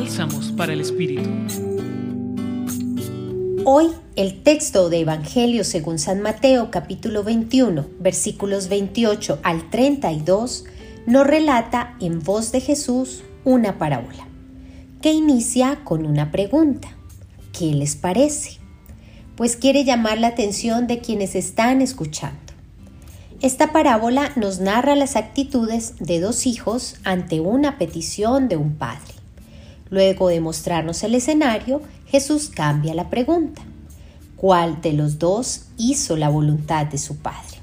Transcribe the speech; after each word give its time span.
Bálsamos 0.00 0.52
para 0.52 0.74
el 0.74 0.80
Espíritu. 0.80 1.28
Hoy 3.64 3.88
el 4.14 4.44
texto 4.44 4.90
de 4.90 5.00
Evangelio 5.00 5.64
según 5.64 5.98
San 5.98 6.20
Mateo 6.22 6.70
capítulo 6.70 7.24
21 7.24 7.84
versículos 7.98 8.68
28 8.68 9.40
al 9.42 9.68
32 9.70 10.66
nos 11.06 11.26
relata 11.26 11.96
en 11.98 12.20
voz 12.20 12.52
de 12.52 12.60
Jesús 12.60 13.24
una 13.44 13.76
parábola 13.78 14.28
que 15.02 15.10
inicia 15.10 15.80
con 15.82 16.06
una 16.06 16.30
pregunta. 16.30 16.96
¿Qué 17.52 17.74
les 17.74 17.96
parece? 17.96 18.60
Pues 19.34 19.56
quiere 19.56 19.82
llamar 19.82 20.18
la 20.18 20.28
atención 20.28 20.86
de 20.86 21.00
quienes 21.00 21.34
están 21.34 21.82
escuchando. 21.82 22.52
Esta 23.40 23.72
parábola 23.72 24.30
nos 24.36 24.60
narra 24.60 24.94
las 24.94 25.16
actitudes 25.16 25.94
de 25.98 26.20
dos 26.20 26.46
hijos 26.46 26.94
ante 27.02 27.40
una 27.40 27.78
petición 27.78 28.48
de 28.48 28.56
un 28.56 28.76
padre. 28.76 29.17
Luego 29.90 30.28
de 30.28 30.40
mostrarnos 30.40 31.02
el 31.02 31.14
escenario, 31.14 31.80
Jesús 32.06 32.50
cambia 32.54 32.94
la 32.94 33.08
pregunta. 33.08 33.62
¿Cuál 34.36 34.80
de 34.82 34.92
los 34.92 35.18
dos 35.18 35.66
hizo 35.78 36.16
la 36.16 36.28
voluntad 36.28 36.86
de 36.86 36.98
su 36.98 37.16
Padre? 37.16 37.58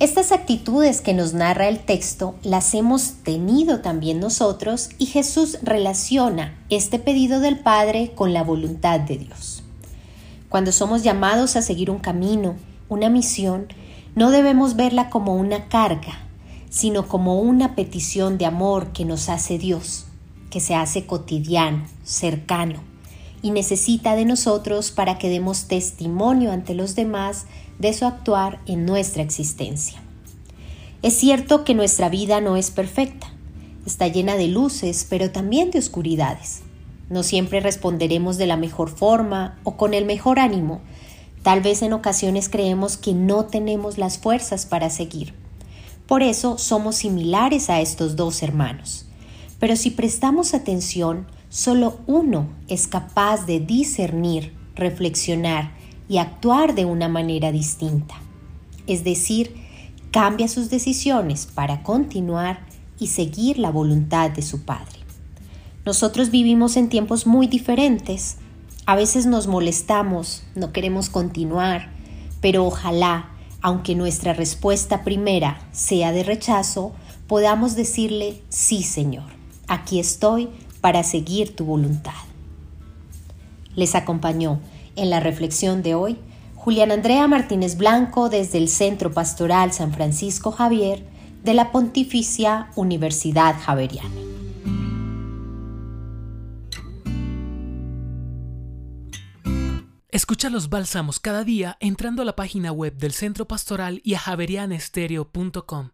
Estas 0.00 0.32
actitudes 0.32 1.00
que 1.00 1.14
nos 1.14 1.34
narra 1.34 1.68
el 1.68 1.78
texto 1.78 2.34
las 2.42 2.74
hemos 2.74 3.22
tenido 3.22 3.80
también 3.80 4.18
nosotros 4.18 4.90
y 4.98 5.06
Jesús 5.06 5.58
relaciona 5.62 6.58
este 6.68 6.98
pedido 6.98 7.40
del 7.40 7.60
Padre 7.60 8.12
con 8.14 8.32
la 8.32 8.42
voluntad 8.42 8.98
de 9.00 9.18
Dios. 9.18 9.62
Cuando 10.48 10.72
somos 10.72 11.02
llamados 11.02 11.56
a 11.56 11.62
seguir 11.62 11.90
un 11.90 11.98
camino, 11.98 12.56
una 12.88 13.08
misión, 13.08 13.68
no 14.16 14.30
debemos 14.30 14.76
verla 14.76 15.10
como 15.10 15.36
una 15.36 15.68
carga, 15.68 16.18
sino 16.70 17.06
como 17.06 17.38
una 17.40 17.76
petición 17.76 18.36
de 18.36 18.46
amor 18.46 18.92
que 18.92 19.04
nos 19.04 19.28
hace 19.28 19.58
Dios 19.58 20.06
que 20.54 20.60
se 20.60 20.76
hace 20.76 21.04
cotidiano, 21.04 21.84
cercano, 22.04 22.78
y 23.42 23.50
necesita 23.50 24.14
de 24.14 24.24
nosotros 24.24 24.92
para 24.92 25.18
que 25.18 25.28
demos 25.28 25.64
testimonio 25.66 26.52
ante 26.52 26.74
los 26.74 26.94
demás 26.94 27.46
de 27.80 27.92
su 27.92 28.04
actuar 28.04 28.60
en 28.64 28.86
nuestra 28.86 29.24
existencia. 29.24 30.00
Es 31.02 31.14
cierto 31.14 31.64
que 31.64 31.74
nuestra 31.74 32.08
vida 32.08 32.40
no 32.40 32.56
es 32.56 32.70
perfecta, 32.70 33.32
está 33.84 34.06
llena 34.06 34.36
de 34.36 34.46
luces, 34.46 35.08
pero 35.10 35.32
también 35.32 35.72
de 35.72 35.80
oscuridades. 35.80 36.60
No 37.10 37.24
siempre 37.24 37.58
responderemos 37.58 38.36
de 38.36 38.46
la 38.46 38.56
mejor 38.56 38.90
forma 38.90 39.58
o 39.64 39.76
con 39.76 39.92
el 39.92 40.04
mejor 40.04 40.38
ánimo. 40.38 40.82
Tal 41.42 41.62
vez 41.62 41.82
en 41.82 41.94
ocasiones 41.94 42.48
creemos 42.48 42.96
que 42.96 43.12
no 43.12 43.46
tenemos 43.46 43.98
las 43.98 44.18
fuerzas 44.18 44.66
para 44.66 44.88
seguir. 44.88 45.34
Por 46.06 46.22
eso 46.22 46.58
somos 46.58 46.94
similares 46.94 47.70
a 47.70 47.80
estos 47.80 48.14
dos 48.14 48.40
hermanos. 48.44 49.06
Pero 49.64 49.76
si 49.76 49.90
prestamos 49.90 50.52
atención, 50.52 51.26
solo 51.48 51.98
uno 52.06 52.48
es 52.68 52.86
capaz 52.86 53.46
de 53.46 53.60
discernir, 53.60 54.52
reflexionar 54.74 55.70
y 56.06 56.18
actuar 56.18 56.74
de 56.74 56.84
una 56.84 57.08
manera 57.08 57.50
distinta. 57.50 58.14
Es 58.86 59.04
decir, 59.04 59.56
cambia 60.10 60.48
sus 60.48 60.68
decisiones 60.68 61.46
para 61.46 61.82
continuar 61.82 62.66
y 62.98 63.06
seguir 63.06 63.58
la 63.58 63.70
voluntad 63.70 64.30
de 64.30 64.42
su 64.42 64.66
Padre. 64.66 64.98
Nosotros 65.86 66.30
vivimos 66.30 66.76
en 66.76 66.90
tiempos 66.90 67.26
muy 67.26 67.46
diferentes. 67.46 68.36
A 68.84 68.96
veces 68.96 69.24
nos 69.24 69.46
molestamos, 69.46 70.42
no 70.54 70.72
queremos 70.72 71.08
continuar, 71.08 71.88
pero 72.42 72.66
ojalá, 72.66 73.30
aunque 73.62 73.94
nuestra 73.94 74.34
respuesta 74.34 75.04
primera 75.04 75.66
sea 75.72 76.12
de 76.12 76.22
rechazo, 76.22 76.92
podamos 77.26 77.76
decirle 77.76 78.42
sí, 78.50 78.82
Señor 78.82 79.42
aquí 79.68 79.98
estoy 79.98 80.48
para 80.80 81.02
seguir 81.02 81.56
tu 81.56 81.64
voluntad. 81.64 82.12
Les 83.74 83.94
acompañó 83.94 84.60
en 84.96 85.10
la 85.10 85.20
reflexión 85.20 85.82
de 85.82 85.94
hoy 85.94 86.18
Julián 86.54 86.92
Andrea 86.92 87.28
Martínez 87.28 87.76
Blanco 87.76 88.28
desde 88.28 88.58
el 88.58 88.68
Centro 88.68 89.12
Pastoral 89.12 89.72
San 89.72 89.92
Francisco 89.92 90.50
Javier 90.50 91.04
de 91.42 91.54
la 91.54 91.72
Pontificia 91.72 92.70
Universidad 92.74 93.56
Javeriana. 93.60 94.08
Escucha 100.14 100.48
los 100.48 100.70
bálsamos 100.70 101.18
cada 101.18 101.42
día 101.42 101.76
entrando 101.80 102.22
a 102.22 102.24
la 102.24 102.36
página 102.36 102.70
web 102.70 102.96
del 102.96 103.12
Centro 103.12 103.46
Pastoral 103.48 104.00
y 104.04 104.14
a 104.14 104.20
javerianestereo.com. 104.20 105.93